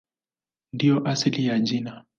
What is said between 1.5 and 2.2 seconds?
jina.